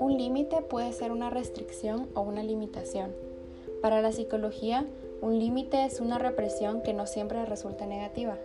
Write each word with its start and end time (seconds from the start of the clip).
Un 0.00 0.16
límite 0.16 0.62
puede 0.62 0.92
ser 0.92 1.10
una 1.10 1.30
restricción 1.30 2.08
o 2.14 2.20
una 2.20 2.42
limitación. 2.42 3.12
Para 3.82 4.00
la 4.00 4.12
psicología, 4.12 4.86
un 5.20 5.38
límite 5.38 5.84
es 5.84 6.00
una 6.00 6.18
represión 6.18 6.82
que 6.82 6.92
no 6.92 7.06
siempre 7.06 7.44
resulta 7.46 7.86
negativa. 7.86 8.38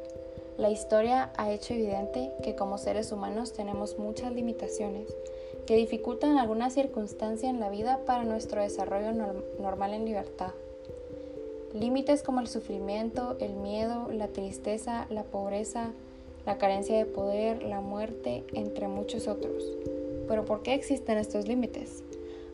La 0.58 0.70
historia 0.70 1.32
ha 1.38 1.52
hecho 1.52 1.74
evidente 1.74 2.32
que 2.42 2.56
como 2.56 2.78
seres 2.78 3.12
humanos 3.12 3.54
tenemos 3.54 4.00
muchas 4.00 4.34
limitaciones 4.34 5.16
que 5.68 5.76
dificultan 5.76 6.38
alguna 6.38 6.70
circunstancia 6.70 7.50
en 7.50 7.60
la 7.60 7.70
vida 7.70 8.00
para 8.06 8.24
nuestro 8.24 8.62
desarrollo 8.62 9.12
normal 9.60 9.94
en 9.94 10.06
libertad. 10.06 10.54
Límites 11.74 12.24
como 12.24 12.40
el 12.40 12.48
sufrimiento, 12.48 13.38
el 13.40 13.54
miedo, 13.54 14.10
la 14.12 14.30
tristeza, 14.30 15.06
la 15.12 15.24
pobreza, 15.24 15.94
la 16.46 16.58
carencia 16.58 16.98
de 16.98 17.06
poder, 17.06 17.64
la 17.64 17.82
muerte, 17.82 18.44
entre 18.54 18.88
muchos 18.88 19.28
otros. 19.28 19.64
Pero 20.28 20.46
¿por 20.46 20.64
qué 20.64 20.74
existen 20.74 21.18
estos 21.18 21.48
límites? 21.48 22.04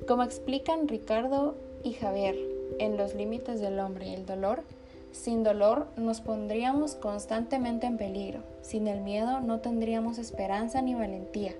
Como 0.07 0.23
explican 0.23 0.87
Ricardo 0.87 1.55
y 1.83 1.93
Javier 1.93 2.35
en 2.79 2.97
Los 2.97 3.15
Límites 3.15 3.61
del 3.61 3.79
Hombre 3.79 4.07
y 4.09 4.13
el 4.13 4.25
Dolor, 4.25 4.63
sin 5.15 5.43
dolor 5.43 5.87
nos 5.95 6.19
pondríamos 6.19 6.95
constantemente 6.95 7.87
en 7.87 7.97
peligro. 7.97 8.41
Sin 8.61 8.87
el 8.87 8.99
miedo 8.99 9.39
no 9.39 9.61
tendríamos 9.61 10.17
esperanza 10.17 10.81
ni 10.81 10.93
valentía. 10.93 11.53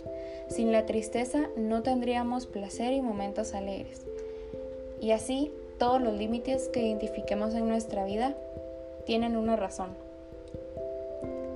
Sin 0.50 0.74
la 0.74 0.86
tristeza 0.86 1.48
no 1.55 1.82
tendríamos 1.82 2.48
placer 2.48 2.92
y 2.94 3.02
momentos 3.02 3.54
alegres. 3.54 4.05
Y 5.00 5.12
así, 5.12 5.54
todos 5.80 6.02
los 6.02 6.14
límites 6.14 6.68
que 6.68 6.82
identifiquemos 6.86 7.54
en 7.54 7.70
nuestra 7.70 8.04
vida 8.04 8.36
tienen 9.05 9.38
una 9.38 9.55
razón. 9.55 10.05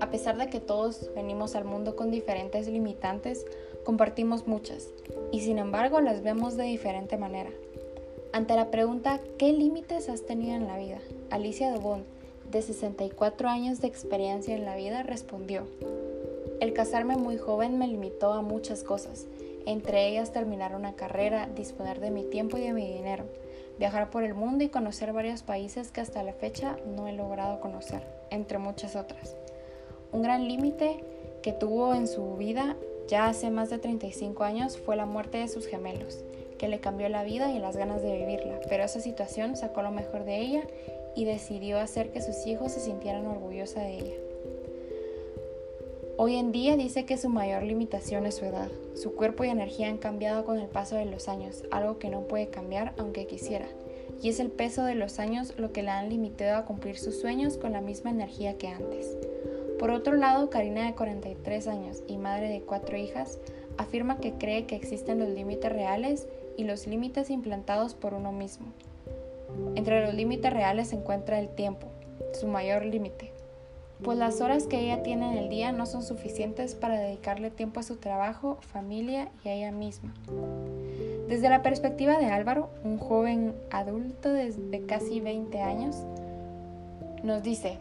A 0.01 0.09
pesar 0.09 0.37
de 0.37 0.47
que 0.47 0.59
todos 0.59 1.11
venimos 1.13 1.55
al 1.55 1.65
mundo 1.65 1.95
con 1.95 2.09
diferentes 2.09 2.67
limitantes, 2.67 3.45
compartimos 3.83 4.47
muchas 4.47 4.87
y 5.31 5.41
sin 5.41 5.57
embargo 5.57 5.99
las 5.99 6.23
vemos 6.23 6.55
de 6.55 6.63
diferente 6.63 7.17
manera. 7.17 7.49
Ante 8.31 8.55
la 8.55 8.71
pregunta 8.71 9.19
¿qué 9.37 9.51
límites 9.51 10.07
has 10.07 10.25
tenido 10.25 10.55
en 10.55 10.67
la 10.67 10.77
vida? 10.77 10.99
Alicia 11.31 11.71
Dobón, 11.71 12.03
de 12.51 12.61
64 12.61 13.49
años 13.49 13.81
de 13.81 13.87
experiencia 13.87 14.55
en 14.55 14.65
la 14.65 14.75
vida, 14.75 15.03
respondió, 15.03 15.63
El 16.59 16.73
casarme 16.73 17.17
muy 17.17 17.37
joven 17.37 17.77
me 17.77 17.87
limitó 17.87 18.33
a 18.33 18.41
muchas 18.41 18.83
cosas, 18.83 19.25
entre 19.65 20.07
ellas 20.07 20.31
terminar 20.31 20.75
una 20.75 20.93
carrera, 20.93 21.49
disponer 21.55 21.99
de 21.99 22.11
mi 22.11 22.23
tiempo 22.23 22.57
y 22.57 22.61
de 22.61 22.73
mi 22.73 22.87
dinero, 22.87 23.25
viajar 23.77 24.09
por 24.09 24.23
el 24.23 24.33
mundo 24.33 24.63
y 24.63 24.69
conocer 24.69 25.11
varios 25.11 25.43
países 25.43 25.91
que 25.91 26.01
hasta 26.01 26.23
la 26.23 26.33
fecha 26.33 26.77
no 26.95 27.07
he 27.07 27.13
logrado 27.13 27.59
conocer, 27.59 28.01
entre 28.29 28.57
muchas 28.59 28.95
otras. 28.95 29.35
Un 30.11 30.21
gran 30.21 30.47
límite 30.47 31.03
que 31.41 31.53
tuvo 31.53 31.93
en 31.93 32.07
su 32.07 32.35
vida 32.35 32.75
ya 33.07 33.27
hace 33.27 33.49
más 33.49 33.69
de 33.69 33.79
35 33.79 34.43
años 34.43 34.77
fue 34.77 34.95
la 34.95 35.05
muerte 35.05 35.39
de 35.39 35.47
sus 35.47 35.65
gemelos 35.65 36.23
que 36.59 36.67
le 36.67 36.79
cambió 36.79 37.09
la 37.09 37.23
vida 37.23 37.51
y 37.51 37.57
las 37.57 37.77
ganas 37.77 38.03
de 38.03 38.17
vivirla, 38.17 38.59
pero 38.69 38.83
esa 38.83 38.99
situación 38.99 39.55
sacó 39.55 39.81
lo 39.81 39.91
mejor 39.91 40.25
de 40.25 40.37
ella 40.37 40.67
y 41.15 41.25
decidió 41.25 41.79
hacer 41.79 42.11
que 42.11 42.21
sus 42.21 42.45
hijos 42.45 42.73
se 42.73 42.81
sintieran 42.81 43.25
orgullosos 43.25 43.75
de 43.75 43.93
ella. 43.95 44.13
Hoy 46.17 46.35
en 46.35 46.51
día 46.51 46.75
dice 46.75 47.05
que 47.05 47.17
su 47.17 47.29
mayor 47.29 47.63
limitación 47.63 48.25
es 48.25 48.35
su 48.35 48.45
edad. 48.45 48.67
Su 48.93 49.15
cuerpo 49.15 49.45
y 49.45 49.47
energía 49.47 49.87
han 49.87 49.97
cambiado 49.97 50.43
con 50.43 50.59
el 50.59 50.67
paso 50.67 50.97
de 50.97 51.05
los 51.05 51.29
años, 51.29 51.63
algo 51.71 51.97
que 51.97 52.09
no 52.09 52.27
puede 52.27 52.49
cambiar 52.49 52.93
aunque 52.97 53.25
quisiera. 53.25 53.67
Y 54.21 54.27
es 54.27 54.41
el 54.41 54.51
peso 54.51 54.83
de 54.83 54.95
los 54.95 55.17
años 55.17 55.53
lo 55.57 55.71
que 55.71 55.81
la 55.81 55.97
han 55.97 56.09
limitado 56.09 56.57
a 56.57 56.65
cumplir 56.65 56.97
sus 56.97 57.21
sueños 57.21 57.55
con 57.55 57.71
la 57.71 57.79
misma 57.79 58.09
energía 58.09 58.57
que 58.57 58.67
antes. 58.67 59.15
Por 59.79 59.91
otro 59.91 60.15
lado, 60.15 60.49
Karina 60.49 60.85
de 60.85 60.93
43 60.93 61.67
años 61.67 62.03
y 62.07 62.17
madre 62.17 62.49
de 62.49 62.61
cuatro 62.61 62.97
hijas, 62.97 63.39
afirma 63.77 64.17
que 64.17 64.33
cree 64.33 64.65
que 64.65 64.75
existen 64.75 65.19
los 65.19 65.29
límites 65.29 65.71
reales 65.71 66.27
y 66.57 66.65
los 66.65 66.85
límites 66.85 67.29
implantados 67.29 67.93
por 67.93 68.13
uno 68.13 68.33
mismo. 68.33 68.67
Entre 69.75 70.05
los 70.05 70.13
límites 70.13 70.51
reales 70.51 70.89
se 70.89 70.97
encuentra 70.97 71.39
el 71.39 71.47
tiempo, 71.47 71.87
su 72.33 72.47
mayor 72.47 72.83
límite, 72.83 73.31
pues 74.03 74.17
las 74.17 74.39
horas 74.39 74.65
que 74.65 74.79
ella 74.79 75.03
tiene 75.03 75.31
en 75.31 75.37
el 75.37 75.49
día 75.49 75.71
no 75.71 75.85
son 75.85 76.03
suficientes 76.03 76.73
para 76.75 76.99
dedicarle 76.99 77.49
tiempo 77.49 77.79
a 77.79 77.83
su 77.83 77.97
trabajo, 77.97 78.57
familia 78.61 79.29
y 79.43 79.49
a 79.49 79.53
ella 79.53 79.71
misma. 79.71 80.13
Desde 81.27 81.49
la 81.49 81.61
perspectiva 81.61 82.17
de 82.17 82.27
Álvaro, 82.27 82.69
un 82.83 82.97
joven 82.97 83.53
adulto 83.71 84.31
desde 84.31 84.85
casi 84.85 85.19
20 85.19 85.61
años, 85.61 85.97
nos 87.23 87.43
dice, 87.43 87.77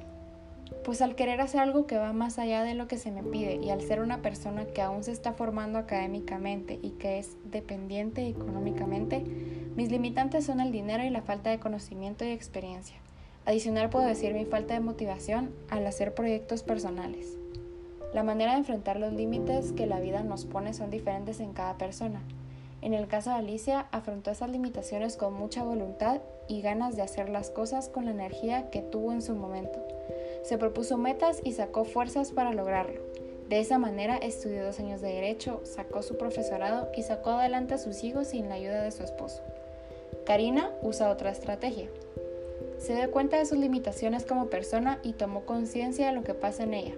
pues 0.85 1.03
al 1.03 1.15
querer 1.15 1.41
hacer 1.41 1.61
algo 1.61 1.87
que 1.87 1.99
va 1.99 2.13
más 2.13 2.39
allá 2.39 2.63
de 2.63 2.75
lo 2.75 2.89
que 2.89 2.99
se 2.99 3.11
me 3.11 3.23
pide 3.23 3.57
y 3.57 3.71
al 3.71 3.81
ser 3.83 4.01
una 4.01 4.23
persona 4.23 4.65
que 4.67 4.83
aún 4.83 5.05
se 5.05 5.13
está 5.13 5.33
formando 5.33 5.79
académicamente 5.79 6.79
y 6.83 6.91
que 6.91 7.19
es 7.19 7.37
dependiente 7.45 8.27
económicamente, 8.27 9.25
mis 9.77 9.91
limitantes 9.91 10.47
son 10.47 10.61
el 10.61 10.73
dinero 10.73 11.05
y 11.05 11.11
la 11.11 11.23
falta 11.23 11.51
de 11.51 11.59
conocimiento 11.59 12.25
y 12.25 12.31
experiencia. 12.31 12.97
Adicional 13.47 13.89
puedo 13.91 14.07
decir 14.07 14.35
mi 14.35 14.45
falta 14.45 14.75
de 14.75 14.81
motivación 14.81 15.55
al 15.71 15.87
hacer 15.87 16.15
proyectos 16.15 16.63
personales. 16.63 17.39
La 18.13 18.23
manera 18.23 18.53
de 18.53 18.59
enfrentar 18.59 18.99
los 18.99 19.13
límites 19.13 19.73
que 19.73 19.87
la 19.87 20.01
vida 20.01 20.23
nos 20.23 20.45
pone 20.47 20.75
son 20.75 20.91
diferentes 20.91 21.41
en 21.41 21.53
cada 21.53 21.79
persona. 21.79 22.23
En 22.81 22.95
el 22.95 23.09
caso 23.09 23.31
de 23.31 23.37
Alicia, 23.37 23.87
afrontó 23.91 24.31
esas 24.31 24.51
limitaciones 24.51 25.17
con 25.17 25.35
mucha 25.35 25.65
voluntad 25.65 26.21
y 26.47 26.63
ganas 26.63 26.97
de 26.97 27.03
hacer 27.03 27.29
las 27.29 27.51
cosas 27.51 27.89
con 27.89 28.05
la 28.05 28.13
energía 28.13 28.71
que 28.71 28.83
tuvo 28.83 29.13
en 29.13 29.21
su 29.21 29.35
momento. 29.35 29.98
Se 30.49 30.57
propuso 30.57 30.97
metas 30.97 31.43
y 31.45 31.53
sacó 31.53 31.85
fuerzas 31.85 32.33
para 32.33 32.55
lograrlo. 32.55 33.03
De 33.51 33.61
esa 33.61 33.77
manera 33.77 34.17
estudió 34.17 34.65
dos 34.65 34.79
años 34.79 35.03
de 35.03 35.13
derecho, 35.13 35.61
sacó 35.65 36.03
su 36.03 36.17
profesorado 36.17 36.89
y 36.97 37.03
sacó 37.03 37.33
adelante 37.33 37.75
a 37.75 37.79
sus 37.79 38.03
hijos 38.03 38.29
sin 38.29 38.49
la 38.49 38.55
ayuda 38.55 38.83
de 38.83 38.91
su 38.91 39.03
esposo. 39.03 39.43
Karina 40.25 40.73
usa 40.81 41.11
otra 41.11 41.31
estrategia. 41.31 41.91
Se 42.79 42.95
dio 42.95 43.11
cuenta 43.11 43.37
de 43.37 43.45
sus 43.45 43.59
limitaciones 43.59 44.25
como 44.25 44.47
persona 44.47 45.01
y 45.03 45.13
tomó 45.13 45.45
conciencia 45.45 46.07
de 46.07 46.13
lo 46.13 46.25
que 46.25 46.33
pasa 46.33 46.63
en 46.63 46.73
ella, 46.73 46.95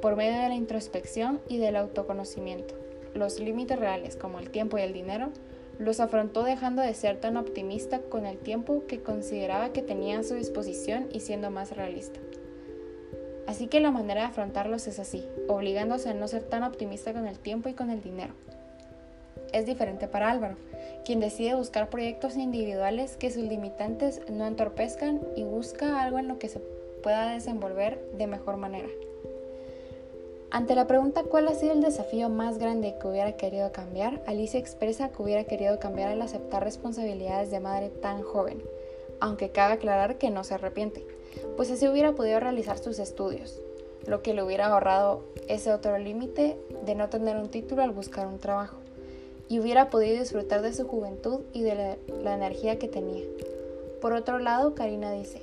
por 0.00 0.14
medio 0.14 0.38
de 0.38 0.48
la 0.48 0.54
introspección 0.54 1.40
y 1.48 1.58
del 1.58 1.74
autoconocimiento 1.74 2.76
los 3.14 3.40
límites 3.40 3.78
reales 3.78 4.16
como 4.16 4.38
el 4.38 4.50
tiempo 4.50 4.78
y 4.78 4.82
el 4.82 4.92
dinero, 4.92 5.30
los 5.78 6.00
afrontó 6.00 6.44
dejando 6.44 6.82
de 6.82 6.94
ser 6.94 7.20
tan 7.20 7.36
optimista 7.36 8.00
con 8.00 8.26
el 8.26 8.38
tiempo 8.38 8.84
que 8.86 9.02
consideraba 9.02 9.72
que 9.72 9.82
tenía 9.82 10.18
a 10.18 10.22
su 10.22 10.34
disposición 10.34 11.08
y 11.12 11.20
siendo 11.20 11.50
más 11.50 11.76
realista. 11.76 12.20
Así 13.46 13.66
que 13.66 13.80
la 13.80 13.90
manera 13.90 14.22
de 14.22 14.26
afrontarlos 14.28 14.86
es 14.86 14.98
así, 14.98 15.26
obligándose 15.48 16.08
a 16.08 16.14
no 16.14 16.28
ser 16.28 16.42
tan 16.42 16.62
optimista 16.62 17.12
con 17.12 17.26
el 17.26 17.38
tiempo 17.38 17.68
y 17.68 17.74
con 17.74 17.90
el 17.90 18.02
dinero. 18.02 18.34
Es 19.52 19.66
diferente 19.66 20.08
para 20.08 20.30
Álvaro, 20.30 20.56
quien 21.04 21.20
decide 21.20 21.54
buscar 21.54 21.90
proyectos 21.90 22.36
individuales 22.36 23.16
que 23.16 23.30
sus 23.30 23.42
limitantes 23.42 24.22
no 24.30 24.46
entorpezcan 24.46 25.20
y 25.36 25.42
busca 25.42 26.02
algo 26.02 26.18
en 26.18 26.28
lo 26.28 26.38
que 26.38 26.48
se 26.48 26.60
pueda 27.02 27.32
desenvolver 27.32 28.00
de 28.16 28.26
mejor 28.26 28.56
manera. 28.56 28.88
Ante 30.50 30.74
la 30.74 30.86
pregunta 30.86 31.22
cuál 31.24 31.48
ha 31.48 31.54
sido 31.54 31.72
el 31.72 31.80
desafío 31.80 32.28
más 32.28 32.58
grande 32.58 32.96
que 33.00 33.08
hubiera 33.08 33.32
querido 33.38 33.72
cambiar, 33.72 34.22
Alicia 34.26 34.60
expresa 34.60 35.08
que 35.08 35.22
hubiera 35.22 35.44
querido 35.44 35.78
cambiar 35.78 36.10
al 36.10 36.20
aceptar 36.20 36.62
responsabilidades 36.62 37.50
de 37.50 37.60
madre 37.60 37.88
tan 37.88 38.22
joven, 38.22 38.62
aunque 39.18 39.50
cabe 39.50 39.74
aclarar 39.74 40.18
que 40.18 40.30
no 40.30 40.44
se 40.44 40.54
arrepiente, 40.54 41.06
pues 41.56 41.70
así 41.70 41.88
hubiera 41.88 42.12
podido 42.12 42.40
realizar 42.40 42.78
sus 42.78 42.98
estudios, 42.98 43.60
lo 44.06 44.22
que 44.22 44.34
le 44.34 44.42
hubiera 44.42 44.66
ahorrado 44.66 45.24
ese 45.48 45.72
otro 45.72 45.98
límite 45.98 46.56
de 46.84 46.94
no 46.94 47.08
tener 47.08 47.36
un 47.36 47.48
título 47.48 47.82
al 47.82 47.90
buscar 47.90 48.26
un 48.26 48.38
trabajo, 48.38 48.76
y 49.48 49.60
hubiera 49.60 49.90
podido 49.90 50.18
disfrutar 50.18 50.62
de 50.62 50.72
su 50.72 50.86
juventud 50.86 51.40
y 51.52 51.62
de 51.62 51.98
la, 52.22 52.34
energía 52.34 52.78
que 52.78 52.88
tenía. 52.88 53.24
Por 54.00 54.14
otro 54.14 54.38
lado, 54.38 54.74
Karina 54.74 55.12
dice, 55.12 55.42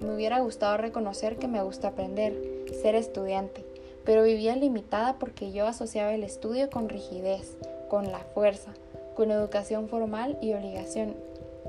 me 0.00 0.14
hubiera 0.14 0.40
gustado 0.40 0.76
reconocer 0.76 1.36
que 1.36 1.48
me 1.48 1.62
gusta 1.62 1.88
aprender, 1.88 2.34
ser 2.80 2.94
estudiante, 2.94 3.64
pero 4.04 4.22
vivía 4.22 4.56
limitada 4.56 5.18
porque 5.18 5.52
yo 5.52 5.66
asociaba 5.66 6.14
el 6.14 6.24
estudio 6.24 6.70
con 6.70 6.88
rigidez, 6.88 7.56
con 7.88 8.10
la 8.10 8.20
fuerza, 8.20 8.74
con 9.14 9.30
educación 9.30 9.88
formal 9.88 10.38
y 10.40 10.54
obligación. 10.54 11.14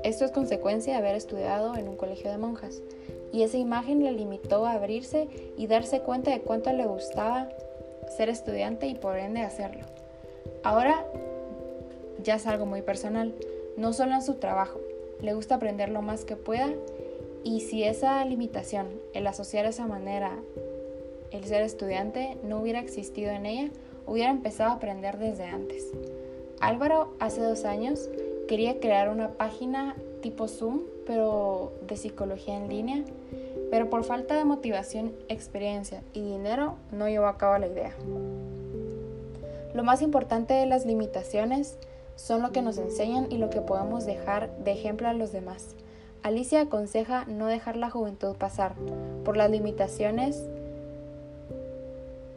Esto 0.02 0.24
es 0.24 0.30
consecuencia 0.30 0.92
de 0.92 0.98
haber 0.98 1.16
estudiado 1.16 1.76
en 1.76 1.88
un 1.88 1.96
colegio 1.96 2.30
de 2.30 2.38
monjas, 2.38 2.82
y 3.34 3.42
esa 3.42 3.58
imagen 3.58 4.04
le 4.04 4.12
limitó 4.12 4.64
a 4.64 4.74
abrirse 4.74 5.26
y 5.56 5.66
darse 5.66 5.98
cuenta 6.02 6.30
de 6.30 6.42
cuánto 6.42 6.72
le 6.72 6.86
gustaba 6.86 7.48
ser 8.16 8.28
estudiante 8.28 8.86
y 8.86 8.94
por 8.94 9.18
ende 9.18 9.40
hacerlo. 9.40 9.84
Ahora 10.62 11.04
ya 12.22 12.36
es 12.36 12.46
algo 12.46 12.64
muy 12.64 12.80
personal, 12.82 13.34
no 13.76 13.92
solo 13.92 14.14
en 14.14 14.22
su 14.22 14.34
trabajo, 14.34 14.78
le 15.20 15.34
gusta 15.34 15.56
aprender 15.56 15.88
lo 15.88 16.00
más 16.00 16.24
que 16.24 16.36
pueda 16.36 16.68
y 17.42 17.62
si 17.62 17.82
esa 17.82 18.24
limitación, 18.24 18.86
el 19.14 19.26
asociar 19.26 19.66
esa 19.66 19.88
manera 19.88 20.38
el 21.32 21.44
ser 21.44 21.62
estudiante 21.62 22.36
no 22.44 22.60
hubiera 22.60 22.78
existido 22.78 23.32
en 23.32 23.46
ella, 23.46 23.70
hubiera 24.06 24.30
empezado 24.30 24.70
a 24.70 24.74
aprender 24.74 25.18
desde 25.18 25.42
antes. 25.42 25.90
Álvaro 26.60 27.14
hace 27.18 27.40
dos 27.40 27.64
años 27.64 28.08
quería 28.46 28.78
crear 28.78 29.08
una 29.08 29.32
página 29.32 29.96
tipo 30.22 30.46
Zoom, 30.46 30.82
pero 31.06 31.72
de 31.86 31.96
psicología 31.96 32.56
en 32.56 32.68
línea, 32.68 33.04
pero 33.70 33.90
por 33.90 34.04
falta 34.04 34.36
de 34.36 34.44
motivación, 34.44 35.12
experiencia 35.28 36.02
y 36.12 36.22
dinero 36.22 36.76
no 36.92 37.08
llevó 37.08 37.26
a 37.26 37.38
cabo 37.38 37.58
la 37.58 37.66
idea. 37.66 37.92
Lo 39.74 39.82
más 39.82 40.02
importante 40.02 40.54
de 40.54 40.66
las 40.66 40.86
limitaciones 40.86 41.76
son 42.16 42.42
lo 42.42 42.52
que 42.52 42.62
nos 42.62 42.78
enseñan 42.78 43.26
y 43.30 43.38
lo 43.38 43.50
que 43.50 43.60
podemos 43.60 44.06
dejar 44.06 44.56
de 44.58 44.72
ejemplo 44.72 45.08
a 45.08 45.12
los 45.14 45.32
demás. 45.32 45.74
Alicia 46.22 46.62
aconseja 46.62 47.24
no 47.26 47.46
dejar 47.48 47.76
la 47.76 47.90
juventud 47.90 48.36
pasar 48.36 48.74
por 49.24 49.36
las 49.36 49.50
limitaciones. 49.50 50.42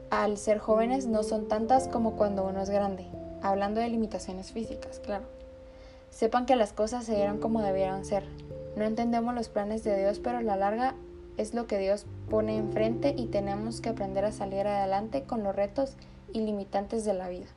Al 0.10 0.38
ser 0.38 0.58
jóvenes 0.58 1.06
no 1.06 1.24
son 1.24 1.48
tantas 1.48 1.88
como 1.88 2.16
cuando 2.16 2.44
uno 2.44 2.62
es 2.62 2.70
grande, 2.70 3.06
hablando 3.42 3.80
de 3.80 3.90
limitaciones 3.90 4.52
físicas, 4.52 5.00
claro. 5.00 5.26
Sepan 6.10 6.46
que 6.46 6.56
las 6.56 6.74
cosas 6.74 7.06
se 7.06 7.16
dieron 7.16 7.38
como 7.38 7.62
debieron 7.62 8.04
ser. 8.04 8.24
No 8.78 8.86
entendemos 8.86 9.34
los 9.34 9.50
planes 9.50 9.84
de 9.84 9.98
Dios, 9.98 10.20
pero 10.20 10.38
a 10.38 10.44
la 10.44 10.56
larga 10.56 10.94
es 11.38 11.56
lo 11.56 11.66
que 11.66 11.80
Dios 11.80 12.06
pone 12.30 12.58
enfrente 12.58 13.16
y 13.18 13.26
tenemos 13.26 13.82
que 13.82 13.90
aprender 13.90 14.24
a 14.24 14.32
salir 14.32 14.68
adelante 14.68 15.24
con 15.24 15.44
los 15.44 15.56
retos 15.56 15.96
y 16.32 16.42
limitantes 16.42 17.04
de 17.04 17.16
la 17.16 17.28
vida. 17.28 17.48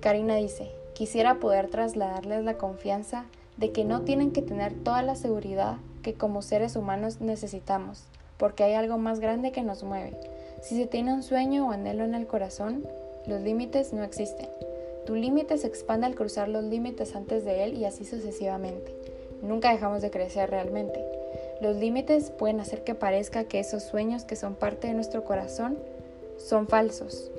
Karina 0.00 0.36
dice, 0.36 0.70
quisiera 0.94 1.34
poder 1.34 1.68
trasladarles 1.68 2.44
la 2.44 2.56
confianza 2.56 3.26
de 3.58 3.72
que 3.72 3.84
no 3.84 4.00
tienen 4.02 4.32
que 4.32 4.40
tener 4.40 4.72
toda 4.72 5.02
la 5.02 5.16
seguridad 5.16 5.76
que 6.02 6.14
como 6.14 6.40
seres 6.40 6.74
humanos 6.74 7.20
necesitamos, 7.20 8.04
porque 8.38 8.64
hay 8.64 8.72
algo 8.72 8.96
más 8.96 9.20
grande 9.20 9.52
que 9.52 9.62
nos 9.62 9.82
mueve. 9.82 10.18
Si 10.62 10.76
se 10.76 10.86
tiene 10.86 11.12
un 11.12 11.22
sueño 11.22 11.68
o 11.68 11.72
anhelo 11.72 12.04
en 12.04 12.14
el 12.14 12.26
corazón, 12.26 12.86
los 13.26 13.42
límites 13.42 13.92
no 13.92 14.02
existen. 14.02 14.48
Tu 15.04 15.14
límite 15.14 15.58
se 15.58 15.66
expande 15.66 16.06
al 16.06 16.14
cruzar 16.14 16.48
los 16.48 16.64
límites 16.64 17.14
antes 17.14 17.44
de 17.44 17.64
él 17.64 17.74
y 17.74 17.84
así 17.84 18.06
sucesivamente. 18.06 19.05
Nunca 19.46 19.70
dejamos 19.70 20.02
de 20.02 20.10
crecer 20.10 20.50
realmente. 20.50 21.04
Los 21.60 21.76
límites 21.76 22.30
pueden 22.30 22.60
hacer 22.60 22.82
que 22.82 22.94
parezca 22.94 23.44
que 23.44 23.60
esos 23.60 23.82
sueños 23.82 24.24
que 24.24 24.36
son 24.36 24.54
parte 24.54 24.88
de 24.88 24.94
nuestro 24.94 25.24
corazón 25.24 25.78
son 26.36 26.66
falsos. 26.66 27.30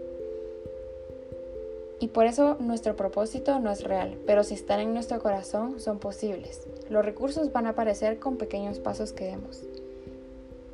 Y 2.00 2.08
por 2.08 2.26
eso 2.26 2.58
nuestro 2.60 2.96
propósito 2.96 3.60
no 3.60 3.72
es 3.72 3.84
real, 3.84 4.18
pero 4.26 4.44
si 4.44 4.54
están 4.54 4.80
en 4.80 4.94
nuestro 4.94 5.20
corazón 5.20 5.80
son 5.80 6.00
posibles. 6.00 6.68
Los 6.90 7.04
recursos 7.04 7.52
van 7.52 7.66
a 7.66 7.72
aparecer 7.72 8.20
con 8.20 8.38
pequeños 8.38 8.80
pasos 8.80 9.14
que 9.14 9.26
demos. 9.26 9.64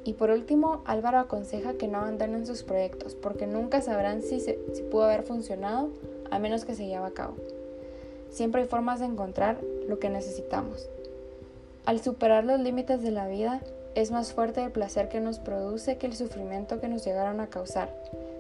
Y 0.03 0.13
por 0.13 0.29
último, 0.31 0.81
Álvaro 0.85 1.19
aconseja 1.19 1.75
que 1.75 1.87
no 1.87 1.99
abandonen 1.99 2.45
sus 2.45 2.63
proyectos, 2.63 3.15
porque 3.15 3.47
nunca 3.47 3.81
sabrán 3.81 4.21
si, 4.21 4.41
si 4.41 4.83
pudo 4.91 5.03
haber 5.03 5.23
funcionado 5.23 5.89
a 6.29 6.39
menos 6.39 6.65
que 6.65 6.75
se 6.75 6.85
lleve 6.85 7.05
a 7.05 7.11
cabo. 7.11 7.35
Siempre 8.29 8.61
hay 8.61 8.67
formas 8.67 8.99
de 8.99 9.05
encontrar 9.05 9.61
lo 9.87 9.99
que 9.99 10.09
necesitamos. 10.09 10.89
Al 11.85 12.01
superar 12.01 12.45
los 12.45 12.61
límites 12.61 13.01
de 13.01 13.11
la 13.11 13.27
vida, 13.27 13.61
es 13.93 14.09
más 14.09 14.31
fuerte 14.31 14.63
el 14.63 14.71
placer 14.71 15.09
que 15.09 15.19
nos 15.19 15.39
produce 15.39 15.97
que 15.97 16.07
el 16.07 16.15
sufrimiento 16.15 16.79
que 16.79 16.87
nos 16.87 17.03
llegaron 17.03 17.41
a 17.41 17.49
causar. 17.49 17.93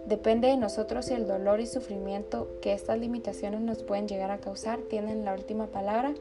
Depende 0.05 0.47
de 0.47 0.57
nosotros 0.57 1.05
si 1.05 1.13
el 1.13 1.27
dolor 1.27 1.59
y 1.59 1.67
sufrimiento 1.67 2.47
que 2.61 2.73
estas 2.73 2.99
limitaciones 2.99 3.59
nos 3.59 3.83
pueden 3.83 4.07
llegar 4.07 4.31
a 4.31 4.39
causar 4.39 4.79
tienen 4.89 5.25
la 5.25 5.33
última 5.33 5.67
palabra 5.67 6.13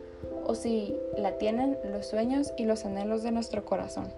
o 0.44 0.56
si 0.56 0.96
la 1.16 1.38
tienen 1.38 1.78
los 1.92 2.06
sueños 2.06 2.52
y 2.56 2.64
los 2.64 2.84
anhelos 2.84 3.22
de 3.22 3.30
nuestro 3.30 3.64
corazón. 3.64 4.08